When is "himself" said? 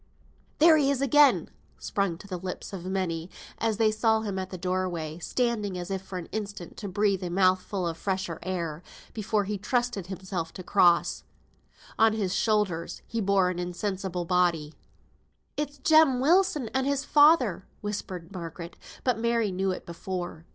10.07-10.53